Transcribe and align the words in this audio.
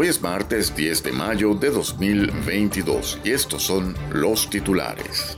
Hoy 0.00 0.06
es 0.06 0.22
martes 0.22 0.76
10 0.76 1.02
de 1.02 1.10
mayo 1.10 1.54
de 1.54 1.70
2022 1.70 3.18
y 3.24 3.32
estos 3.32 3.64
son 3.64 3.96
los 4.12 4.48
titulares. 4.48 5.36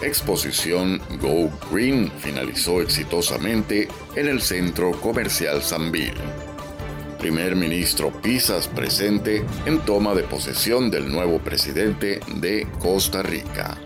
Exposición 0.00 0.98
Go 1.20 1.50
Green 1.70 2.10
finalizó 2.16 2.80
exitosamente 2.80 3.88
en 4.16 4.28
el 4.28 4.40
Centro 4.40 4.92
Comercial 4.92 5.62
Sanville. 5.62 6.14
Primer 7.18 7.54
ministro 7.54 8.10
Pisas 8.22 8.66
presente 8.66 9.44
en 9.66 9.78
toma 9.80 10.14
de 10.14 10.22
posesión 10.22 10.90
del 10.90 11.12
nuevo 11.12 11.38
presidente 11.40 12.20
de 12.36 12.66
Costa 12.78 13.22
Rica. 13.22 13.76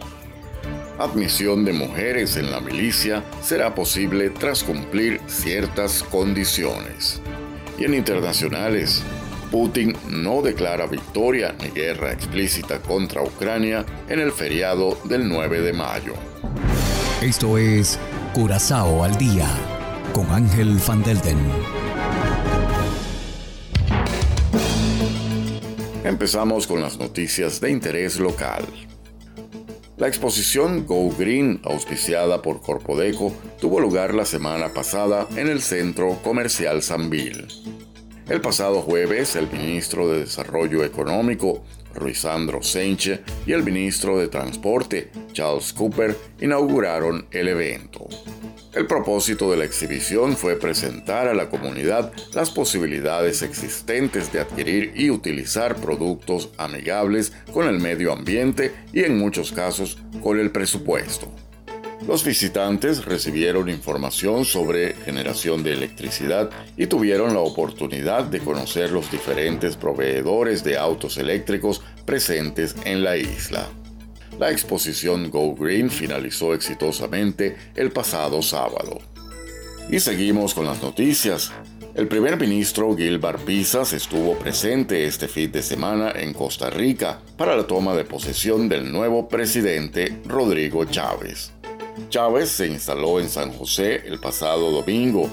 Admisión 1.01 1.65
de 1.65 1.73
mujeres 1.73 2.37
en 2.37 2.53
la 2.53 2.61
milicia 2.61 3.25
será 3.43 3.75
posible 3.75 4.31
tras 4.31 4.63
cumplir 4.63 5.21
ciertas 5.27 6.05
condiciones. 6.05 7.21
Y 7.77 7.87
en 7.87 7.95
internacionales, 7.95 9.03
Putin 9.51 9.97
no 10.09 10.43
declara 10.43 10.87
victoria 10.87 11.55
ni 11.61 11.71
guerra 11.71 12.13
explícita 12.13 12.81
contra 12.81 13.23
Ucrania 13.23 13.85
en 14.09 14.21
el 14.21 14.33
feriado 14.33 14.99
del 15.05 15.29
9 15.29 15.61
de 15.61 15.73
mayo. 15.73 16.15
Esto 17.23 17.57
es 17.57 17.99
Curazao 18.35 19.05
al 19.05 19.17
día 19.17 19.49
con 20.13 20.31
Ángel 20.31 20.79
Van 20.87 21.03
Delden. 21.03 21.39
Empezamos 26.05 26.67
con 26.67 26.81
las 26.81 26.99
noticias 26.99 27.61
de 27.61 27.71
interés 27.71 28.19
local. 28.19 28.65
La 29.97 30.09
exposición 30.09 30.87
Go 30.87 31.11
Green, 31.17 31.61
auspiciada 31.65 32.43
por 32.43 32.61
Corpodeco, 32.61 33.33
tuvo 33.61 33.81
lugar 33.81 34.15
la 34.15 34.27
semana 34.27 34.69
pasada 34.75 35.27
en 35.37 35.49
el 35.49 35.63
Centro 35.63 36.19
Comercial 36.23 36.83
Sanville. 36.83 37.76
El 38.29 38.41
pasado 38.41 38.83
jueves, 38.83 39.37
el 39.37 39.49
ministro 39.49 40.09
de 40.09 40.21
Desarrollo 40.21 40.83
Económico, 40.83 41.63
Ruizandro 41.95 42.61
Senche, 42.61 43.21
y 43.47 43.53
el 43.53 43.63
ministro 43.63 44.19
de 44.19 44.27
Transporte, 44.27 45.13
Charles 45.33 45.73
Cooper, 45.73 46.17
inauguraron 46.41 47.27
el 47.31 47.47
evento. 47.47 48.09
El 48.75 48.89
propósito 48.89 49.49
de 49.53 49.59
la 49.59 49.65
exhibición 49.65 50.37
fue 50.37 50.57
presentar 50.57 51.29
a 51.29 51.35
la 51.35 51.49
comunidad 51.49 52.13
las 52.35 52.51
posibilidades 52.51 53.43
existentes 53.43 54.33
de 54.33 54.41
adquirir 54.41 54.93
y 54.97 55.11
utilizar 55.11 55.77
productos 55.77 56.51
amigables 56.59 57.33
con 57.53 57.69
el 57.69 57.79
medio 57.79 58.13
ambiente 58.13 58.75
y 58.93 59.05
en 59.05 59.17
muchos 59.17 59.53
casos 59.53 59.99
con 60.21 60.41
el 60.41 60.51
presupuesto. 60.51 61.33
Los 62.07 62.25
visitantes 62.25 63.05
recibieron 63.05 63.69
información 63.69 64.45
sobre 64.45 64.95
generación 64.95 65.65
de 65.65 65.73
electricidad 65.73 66.51
y 66.77 66.87
tuvieron 66.87 67.35
la 67.35 67.41
oportunidad 67.41 68.25
de 68.25 68.39
conocer 68.39 68.93
los 68.93 69.11
diferentes 69.11 69.77
proveedores 69.77 70.63
de 70.63 70.79
autos 70.79 71.19
eléctricos 71.19 71.83
presentes 72.05 72.77
en 72.85 73.03
la 73.03 73.17
isla. 73.17 73.67
La 74.39 74.53
exposición 74.53 75.31
Go 75.31 75.57
Green 75.57 75.91
finalizó 75.91 76.55
exitosamente 76.55 77.57
el 77.75 77.91
pasado 77.91 78.41
sábado. 78.41 79.01
Y 79.91 79.99
seguimos 79.99 80.55
con 80.55 80.67
las 80.67 80.81
noticias. 80.81 81.51
El 81.97 82.07
primer 82.07 82.39
ministro 82.39 82.95
Gilbert 82.95 83.41
Pisas 83.41 83.93
estuvo 83.95 84.39
presente 84.39 85.07
este 85.07 85.27
fin 85.27 85.51
de 85.51 85.63
semana 85.63 86.13
en 86.15 86.35
Costa 86.35 86.71
Rica 86.71 87.21
para 87.37 87.57
la 87.57 87.67
toma 87.67 87.97
de 87.97 88.05
posesión 88.05 88.69
del 88.69 88.93
nuevo 88.93 89.29
presidente 89.29 90.21
Rodrigo 90.27 90.85
Chávez. 90.85 91.56
Chávez 92.09 92.51
se 92.51 92.67
instaló 92.67 93.21
en 93.21 93.29
San 93.29 93.53
José 93.53 94.03
el 94.07 94.19
pasado 94.21 94.71
domingo. 94.71 95.31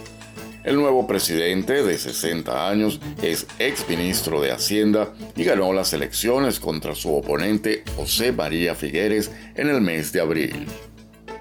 El 0.63 0.77
nuevo 0.77 1.05
presidente 1.05 1.83
de 1.83 1.97
60 1.97 2.69
años 2.69 2.99
es 3.21 3.47
ex 3.59 3.87
ministro 3.89 4.39
de 4.41 4.51
Hacienda 4.51 5.13
y 5.35 5.43
ganó 5.43 5.73
las 5.73 5.91
elecciones 5.91 6.59
contra 6.59 6.95
su 6.95 7.13
oponente 7.13 7.83
José 7.97 8.31
María 8.31 8.73
Figueres 8.73 9.31
en 9.55 9.69
el 9.69 9.81
mes 9.81 10.13
de 10.13 10.21
abril. 10.21 10.67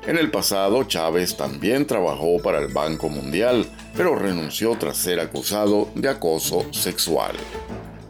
En 0.07 0.19
el 0.19 0.33
pasado, 0.33 0.83
Chávez 0.83 1.37
también 1.37 1.87
trabajó 1.87 2.43
para 2.43 2.59
el 2.59 2.67
Banco 2.73 3.09
Mundial, 3.09 3.65
pero 3.97 4.17
renunció 4.17 4.77
tras 4.77 4.97
ser 4.97 5.21
acusado 5.21 5.89
de 5.95 6.09
acoso 6.09 6.67
sexual. 6.73 7.37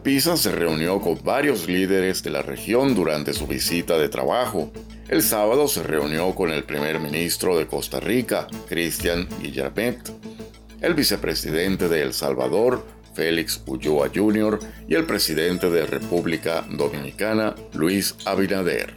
Pisa 0.01 0.35
se 0.35 0.51
reunió 0.51 0.99
con 0.99 1.19
varios 1.23 1.67
líderes 1.67 2.23
de 2.23 2.31
la 2.31 2.41
región 2.41 2.95
durante 2.95 3.31
su 3.31 3.45
visita 3.45 3.99
de 3.99 4.09
trabajo. 4.09 4.71
El 5.09 5.21
sábado 5.21 5.67
se 5.67 5.83
reunió 5.83 6.33
con 6.33 6.49
el 6.49 6.63
primer 6.63 6.99
ministro 6.99 7.57
de 7.57 7.67
Costa 7.67 7.99
Rica, 7.99 8.47
Cristian 8.69 9.27
Guillermet, 9.41 9.99
el 10.81 10.93
vicepresidente 10.93 11.89
de 11.89 12.01
El 12.01 12.13
Salvador, 12.13 12.85
Félix 13.13 13.61
Ulloa 13.65 14.09
Jr., 14.13 14.59
y 14.87 14.95
el 14.95 15.05
presidente 15.05 15.69
de 15.69 15.85
República 15.85 16.65
Dominicana, 16.69 17.53
Luis 17.73 18.15
Abinader. 18.25 18.93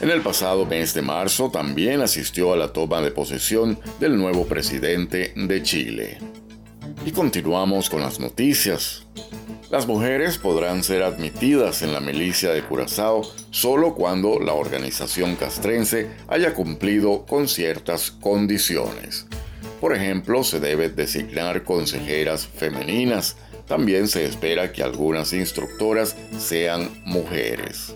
En 0.00 0.10
el 0.10 0.22
pasado 0.22 0.66
mes 0.66 0.92
de 0.94 1.02
marzo 1.02 1.50
también 1.50 2.00
asistió 2.02 2.52
a 2.52 2.56
la 2.56 2.72
toma 2.72 3.00
de 3.00 3.10
posesión 3.10 3.78
del 4.00 4.16
nuevo 4.16 4.46
presidente 4.46 5.32
de 5.34 5.62
Chile. 5.62 6.18
Y 7.06 7.12
continuamos 7.12 7.88
con 7.88 8.00
las 8.00 8.20
noticias. 8.20 9.06
Las 9.70 9.86
mujeres 9.86 10.38
podrán 10.38 10.82
ser 10.82 11.02
admitidas 11.02 11.82
en 11.82 11.92
la 11.92 12.00
milicia 12.00 12.52
de 12.52 12.62
Curazao 12.62 13.30
solo 13.50 13.94
cuando 13.94 14.40
la 14.40 14.54
organización 14.54 15.36
castrense 15.36 16.10
haya 16.26 16.54
cumplido 16.54 17.26
con 17.26 17.48
ciertas 17.48 18.10
condiciones. 18.10 19.26
Por 19.78 19.94
ejemplo, 19.94 20.42
se 20.42 20.58
debe 20.58 20.88
designar 20.88 21.64
consejeras 21.64 22.46
femeninas. 22.46 23.36
También 23.66 24.08
se 24.08 24.24
espera 24.24 24.72
que 24.72 24.82
algunas 24.82 25.34
instructoras 25.34 26.16
sean 26.38 26.88
mujeres. 27.04 27.94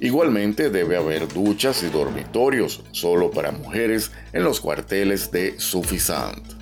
Igualmente 0.00 0.70
debe 0.70 0.96
haber 0.96 1.28
duchas 1.28 1.84
y 1.84 1.86
dormitorios 1.86 2.82
solo 2.90 3.30
para 3.30 3.52
mujeres 3.52 4.10
en 4.32 4.42
los 4.42 4.60
cuarteles 4.60 5.30
de 5.30 5.60
Sufisant. 5.60 6.61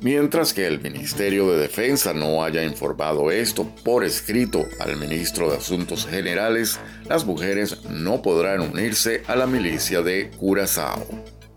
Mientras 0.00 0.52
que 0.52 0.66
el 0.66 0.80
Ministerio 0.80 1.50
de 1.50 1.58
Defensa 1.58 2.12
no 2.12 2.44
haya 2.44 2.62
informado 2.62 3.30
esto 3.30 3.66
por 3.84 4.04
escrito 4.04 4.66
al 4.78 4.96
ministro 4.96 5.50
de 5.50 5.56
Asuntos 5.56 6.06
Generales, 6.06 6.78
las 7.08 7.24
mujeres 7.24 7.82
no 7.88 8.22
podrán 8.22 8.60
unirse 8.60 9.22
a 9.26 9.36
la 9.36 9.46
milicia 9.46 10.02
de 10.02 10.30
Curazao. 10.30 11.06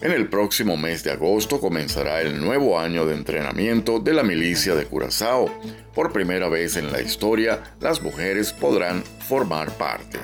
En 0.02 0.14
el 0.14 0.30
próximo 0.30 0.78
mes 0.78 1.04
de 1.04 1.12
agosto 1.12 1.60
comenzará 1.60 2.22
el 2.22 2.40
nuevo 2.40 2.80
año 2.80 3.06
de 3.06 3.16
entrenamiento 3.16 4.00
de 4.00 4.14
la 4.14 4.24
milicia 4.24 4.74
de 4.74 4.86
Curazao. 4.86 5.52
Por 5.94 6.14
primera 6.14 6.48
vez 6.48 6.78
en 6.78 6.92
la 6.92 7.02
historia, 7.02 7.76
las 7.82 8.02
mujeres 8.02 8.54
podrán 8.54 9.04
formar 9.28 9.72
parte. 9.74 10.18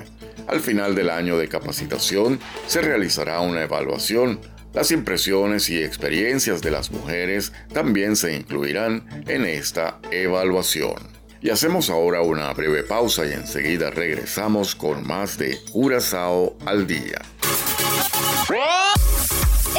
Al 0.47 0.61
final 0.61 0.95
del 0.95 1.09
año 1.09 1.37
de 1.37 1.49
capacitación 1.49 2.39
se 2.67 2.81
realizará 2.81 3.41
una 3.41 3.63
evaluación 3.63 4.39
las 4.75 4.91
impresiones 4.91 5.69
y 5.69 5.81
experiencias 5.81 6.61
de 6.61 6.69
las 6.69 6.91
mujeres 6.91 7.53
también 7.73 8.17
se 8.17 8.35
incluirán 8.35 9.07
en 9.25 9.45
esta 9.45 9.99
evaluación. 10.11 11.15
Y 11.41 11.49
hacemos 11.49 11.89
ahora 11.89 12.21
una 12.21 12.53
breve 12.53 12.83
pausa 12.83 13.25
y 13.25 13.31
enseguida 13.31 13.89
regresamos 13.89 14.75
con 14.75 15.07
más 15.07 15.37
de 15.37 15.57
Curazao 15.71 16.57
al 16.65 16.85
día. 16.85 17.21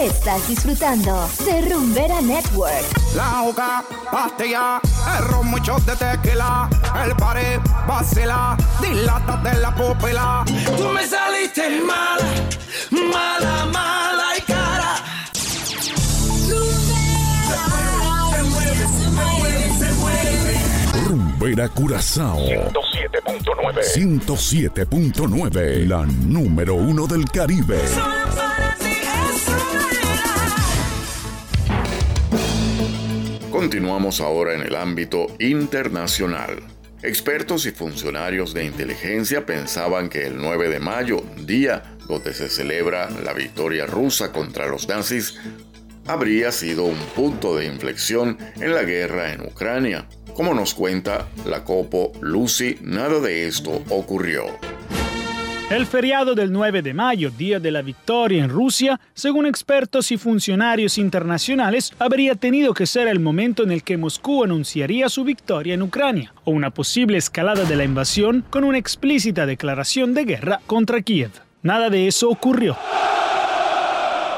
Estás 0.01 0.49
disfrutando 0.49 1.29
de 1.45 1.61
Rumbera 1.71 2.21
Network. 2.23 2.85
La 3.15 3.43
hoja, 3.43 3.85
pastilla, 4.11 4.81
el 5.19 5.25
ron, 5.27 5.47
mucho 5.51 5.77
de 5.87 5.97
tequila, 5.97 6.71
el 7.05 7.15
pared, 7.17 7.59
vacila, 7.87 8.57
dilata 8.81 9.37
de 9.39 9.61
la 9.61 9.75
pupila. 9.75 10.45
Tú 10.77 10.89
me 10.89 11.07
saliste 11.07 11.81
mala, 11.81 12.25
mala, 12.91 13.67
mala 13.73 14.16
Rumbera 21.47 21.69
Curazao 21.69 22.41
107.9 22.41 23.81
107.9 23.95 25.87
La 25.87 26.05
número 26.05 26.75
uno 26.75 27.07
del 27.07 27.25
Caribe. 27.27 27.79
Continuamos 33.53 34.21
ahora 34.21 34.55
en 34.55 34.63
el 34.63 34.75
ámbito 34.75 35.29
internacional. 35.39 36.65
Expertos 37.03 37.67
y 37.67 37.71
funcionarios 37.71 38.53
de 38.53 38.65
inteligencia 38.65 39.47
pensaban 39.47 40.09
que 40.09 40.27
el 40.27 40.39
9 40.39 40.69
de 40.69 40.81
mayo, 40.81 41.23
día 41.45 41.97
donde 42.09 42.35
se 42.35 42.49
celebra 42.49 43.09
la 43.25 43.33
victoria 43.33 43.87
rusa 43.87 44.33
contra 44.33 44.67
los 44.67 44.89
nazis, 44.89 45.39
habría 46.07 46.53
sido 46.53 46.85
un 46.85 46.99
punto 47.15 47.57
de 47.57 47.67
inflexión 47.67 48.39
en 48.57 48.75
la 48.75 48.83
guerra 48.83 49.33
en 49.33 49.43
Ucrania. 49.43 50.07
Como 50.35 50.55
nos 50.55 50.75
cuenta 50.75 51.29
la 51.47 51.65
copo 51.65 52.13
Lucy, 52.21 52.79
nada 52.83 53.21
de 53.21 53.47
esto 53.47 53.83
ocurrió. 53.89 54.45
El 55.69 55.85
feriado 55.85 56.37
del 56.37 56.53
9 56.53 56.81
de 56.81 56.95
mayo, 56.95 57.29
día 57.29 57.59
de 57.59 57.73
la 57.73 57.83
victoria 57.83 58.45
en 58.45 58.51
Rusia, 58.51 59.01
según 59.15 59.47
expertos 59.47 60.13
y 60.13 60.17
funcionarios 60.17 60.97
internacionales, 60.97 61.93
habría 61.99 62.37
tenido 62.37 62.73
que 62.73 62.87
ser 62.87 63.09
el 63.09 63.19
momento 63.19 63.65
en 63.65 63.73
el 63.73 63.83
que 63.83 63.97
Moscú 63.97 64.45
anunciaría 64.45 65.09
su 65.09 65.25
victoria 65.25 65.75
en 65.75 65.83
Ucrania, 65.83 66.33
o 66.45 66.53
una 66.53 66.71
posible 66.71 67.19
escalada 67.19 67.65
de 67.65 67.75
la 67.75 67.83
invasión 67.83 68.45
con 68.49 68.63
una 68.63 68.79
explícita 68.79 69.45
declaración 69.45 70.15
de 70.15 70.25
guerra 70.25 70.61
contra 70.69 71.03
Kiev. 71.03 71.33
Nada 71.63 71.91
de 71.91 72.07
eso 72.07 72.31
ocurrió. 72.31 72.77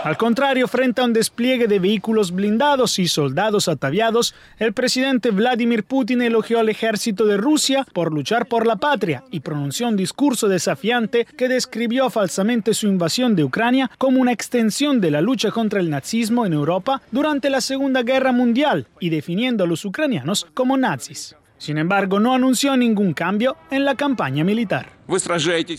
Al 0.04 0.16
contrario, 0.16 0.68
frente 0.68 1.00
a 1.00 1.04
un 1.04 1.12
despliegue 1.12 1.66
de 1.66 1.80
vehículos 1.80 2.32
blindados 2.32 2.98
y 2.98 3.08
soldados 3.08 3.68
ataviados, 3.68 4.34
el 4.58 4.72
presidente 4.72 5.30
Vladimir 5.30 5.82
Putin 5.84 6.22
elogió 6.22 6.60
al 6.60 6.68
ejército 6.68 7.26
de 7.26 7.36
Rusia 7.36 7.84
por 7.92 8.12
luchar 8.12 8.46
por 8.46 8.66
la 8.66 8.76
patria 8.76 9.24
y 9.30 9.40
pronunció 9.40 9.88
un 9.88 9.96
discurso 9.96 10.48
desafiante 10.48 11.26
que 11.36 11.48
describió 11.48 12.10
falsamente 12.10 12.74
su 12.74 12.86
invasión 12.86 13.34
de 13.34 13.44
Ucrania 13.44 13.90
como 13.98 14.20
una 14.20 14.32
extensión 14.32 15.00
de 15.00 15.10
la 15.10 15.20
lucha 15.20 15.50
contra 15.50 15.80
el 15.80 15.90
nazismo 15.90 16.46
en 16.46 16.52
Europa 16.52 17.02
durante 17.10 17.50
la 17.50 17.60
Segunda 17.60 18.02
Guerra 18.02 18.32
Mundial 18.32 18.86
y 19.00 19.10
definiendo 19.10 19.64
a 19.64 19.66
los 19.66 19.84
ucranianos 19.84 20.46
como 20.54 20.76
nazis. 20.76 21.34
Sin 21.58 21.76
embargo, 21.76 22.20
no 22.20 22.34
anunció 22.34 22.76
ningún 22.76 23.14
cambio 23.14 23.56
en 23.70 23.84
la 23.84 23.96
campaña 23.96 24.44
militar. 24.44 24.97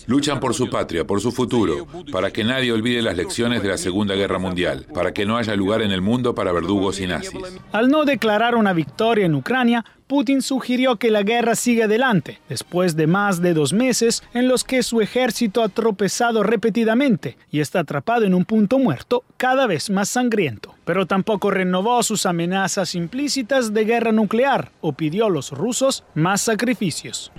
Luchan 0.08 0.40
por 0.40 0.56
su 0.56 0.70
patria, 0.70 1.06
por 1.06 1.22
su 1.22 1.32
futuro, 1.32 1.86
para 2.12 2.32
que 2.32 2.44
nadie 2.44 2.72
olvide 2.72 3.04
las 3.04 3.16
lecciones 3.16 3.62
de 3.62 3.70
la 3.70 3.78
Segunda 3.78 4.16
Guerra 4.16 4.40
Mundial, 4.40 4.88
para 4.92 5.14
que 5.14 5.26
no 5.26 5.38
haya 5.38 5.56
lugar 5.56 5.84
en 5.84 5.92
el 5.92 6.02
mundo 6.02 6.34
para 6.34 6.52
verdugos 6.52 7.00
y 7.00 7.06
nazis. 7.06 7.40
Al 7.72 7.90
no 7.90 8.06
declarar 8.06 8.56
una 8.56 8.74
victoria 8.74 9.28
en 9.28 9.36
Ucrania, 9.36 9.86
Putin 10.10 10.42
sugirió 10.42 10.96
que 10.96 11.12
la 11.12 11.22
guerra 11.22 11.54
siga 11.54 11.86
adelante, 11.86 12.40
después 12.50 12.96
de 12.96 13.06
más 13.06 13.44
de 13.44 13.54
dos 13.54 13.74
meses 13.74 14.24
en 14.34 14.48
los 14.48 14.64
que 14.64 14.82
su 14.82 15.02
ejército 15.02 15.62
ha 15.62 15.70
tropezado 15.70 16.42
repetidamente 16.42 17.38
y 17.52 17.60
está 17.60 17.82
atrapado 17.82 18.26
en 18.26 18.34
un 18.34 18.44
punto 18.44 18.80
muerto 18.80 19.24
cada 19.38 19.68
vez 19.68 19.92
más 19.92 20.10
sangriento. 20.10 20.74
Pero 20.84 21.06
tampoco 21.06 21.52
renovó 21.52 22.02
sus 22.02 22.26
amenazas 22.26 22.96
implícitas 22.96 23.72
de 23.72 23.86
guerra 23.86 24.12
nuclear 24.12 24.72
o 24.82 24.94
pidió 24.94 25.28
a 25.28 25.30
los 25.30 25.52
rusos 25.52 26.04
más 26.16 26.42
sacrificios. 26.42 27.32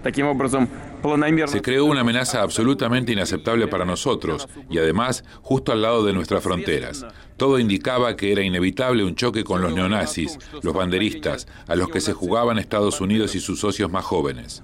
Se 1.47 1.63
creó 1.63 1.87
una 1.87 2.01
amenaza 2.01 2.43
absolutamente 2.43 3.13
inaceptable 3.13 3.67
para 3.69 3.85
nosotros 3.85 4.49
y 4.69 4.79
además 4.79 5.25
justo 5.43 5.73
al 5.73 5.83
lado 5.83 6.05
de 6.05 6.13
nuestras 6.13 6.43
fronteras. 6.43 7.07
Todo 7.37 7.59
indicaba 7.59 8.17
que 8.17 8.33
era 8.33 8.43
inevitable 8.43 9.03
un 9.03 9.15
choque 9.15 9.45
con 9.45 9.63
los 9.63 9.73
neonazis, 9.73 10.39
los 10.63 10.75
banderistas, 10.75 11.49
a 11.69 11.75
los 11.75 11.89
que 11.89 12.03
se 12.03 12.13
jugaban 12.13 12.59
Estados 12.59 13.01
Unidos 13.01 13.35
y 13.35 13.41
sus 13.41 13.61
socios 13.61 13.91
más 13.91 14.05
jóvenes. 14.05 14.63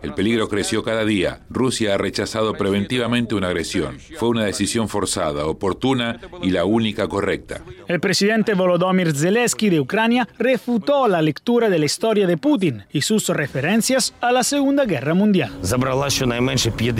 El 0.00 0.14
peligro 0.14 0.48
creció 0.48 0.84
cada 0.84 1.04
día. 1.04 1.40
Rusia 1.50 1.94
ha 1.94 1.98
rechazado 1.98 2.52
preventivamente 2.52 3.34
una 3.34 3.48
agresión. 3.48 3.98
Fue 3.98 4.28
una 4.28 4.44
decisión 4.44 4.88
forzada, 4.88 5.46
oportuna 5.46 6.20
y 6.42 6.50
la 6.50 6.64
única 6.64 7.08
correcta. 7.08 7.62
El 7.88 7.98
presidente 7.98 8.54
Volodymyr 8.54 9.12
Zelensky 9.12 9.68
de 9.68 9.80
Ucrania 9.80 10.28
refutó 10.38 11.08
la 11.08 11.20
lectura 11.20 11.68
de 11.68 11.80
la 11.80 11.86
historia 11.86 12.28
de 12.28 12.36
Putin 12.36 12.84
y 12.92 13.02
sus 13.02 13.28
referencias 13.30 14.14
a 14.20 14.30
la 14.30 14.44
Segunda 14.44 14.84
Guerra 14.84 15.14
Mundial. 15.14 15.39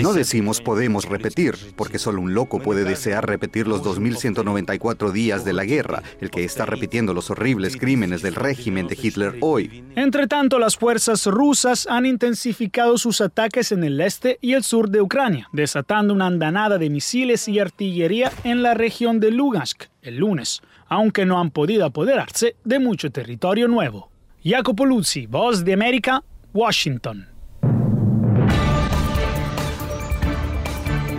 No 0.03 0.13
decimos 0.13 0.61
podemos 0.61 1.07
repetir, 1.07 1.55
porque 1.77 1.99
solo 1.99 2.21
un 2.21 2.35
loco 2.35 2.61
puede 2.61 2.85
desear 2.85 3.27
repetir 3.27 3.67
los 3.67 3.83
2194 3.83 5.13
días 5.13 5.45
de 5.45 5.53
la 5.53 5.65
guerra, 5.65 6.03
el 6.21 6.31
que 6.31 6.45
está 6.45 6.67
repitiendo 6.67 7.15
los 7.15 7.31
horribles 7.31 7.77
crímenes 7.77 8.23
del 8.23 8.35
régimen 8.35 8.87
de 8.87 8.99
Hitler 9.01 9.37
hoy. 9.41 9.85
Entre 9.97 10.27
tanto, 10.27 10.59
las 10.59 10.77
fuerzas 10.77 11.27
rusas 11.27 11.87
han 11.89 12.07
intensificado 12.07 12.99
sus 12.99 13.21
ataques 13.21 13.73
en 13.73 13.85
el 13.85 14.01
este 14.01 14.39
y 14.41 14.55
el 14.55 14.65
sur 14.65 14.91
de 14.91 15.01
Ucrania, 15.01 15.49
desatando 15.53 16.15
una 16.15 16.27
andanada 16.27 16.79
de 16.79 16.91
misiles 16.91 17.49
y 17.49 17.59
artillería 17.59 18.33
en 18.45 18.63
la 18.63 18.75
región 18.75 19.21
de 19.21 19.31
Lugansk 19.31 19.85
el 20.03 20.17
lunes, 20.17 20.63
aunque 20.89 21.27
no 21.27 21.41
han 21.41 21.51
podido 21.51 21.85
apoderarse 21.85 22.57
de 22.65 22.79
mucho 22.79 23.11
territorio 23.11 23.69
nuevo. 23.69 24.11
Jacopo 24.43 24.87
Luzzi, 24.87 25.27
Voz 25.27 25.65
de 25.65 25.75
América, 25.75 26.23
Washington. 26.53 27.29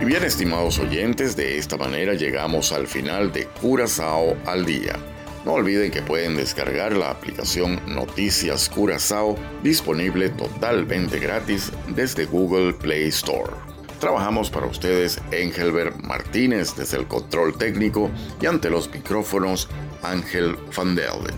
Y 0.02 0.04
bien, 0.04 0.24
estimados 0.24 0.80
oyentes, 0.80 1.36
de 1.36 1.58
esta 1.58 1.76
manera 1.76 2.14
llegamos 2.14 2.72
al 2.72 2.88
final 2.88 3.30
de 3.30 3.46
Curazao 3.46 4.36
al 4.46 4.66
día. 4.66 4.96
No 5.44 5.52
olviden 5.52 5.92
que 5.92 6.02
pueden 6.02 6.34
descargar 6.34 6.96
la 6.96 7.10
aplicación 7.10 7.80
Noticias 7.86 8.68
Curazao 8.68 9.36
disponible 9.62 10.30
totalmente 10.30 11.20
gratis 11.20 11.70
desde 11.94 12.24
Google 12.24 12.72
Play 12.72 13.10
Store. 13.10 13.52
Trabajamos 14.00 14.50
para 14.50 14.66
ustedes 14.66 15.20
Engelbert 15.30 15.96
Martínez 15.98 16.74
desde 16.74 16.96
el 16.96 17.06
control 17.06 17.56
técnico 17.56 18.10
y 18.40 18.46
ante 18.46 18.70
los 18.70 18.92
micrófonos 18.92 19.68
Ángel 20.02 20.56
Van 20.76 20.96
Delden. 20.96 21.36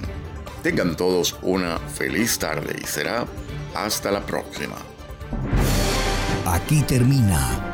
Tengan 0.62 0.96
todos 0.96 1.37
una 1.43 1.76
feliz 1.76 2.38
tarde 2.38 2.75
y 2.82 2.87
será 2.87 3.26
hasta 3.75 4.11
la 4.11 4.25
próxima. 4.25 4.76
Aquí 6.46 6.81
termina 6.81 7.74